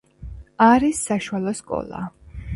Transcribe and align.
არის 0.67 1.03
საშუალო 1.11 1.55
სკოლა. 1.61 2.03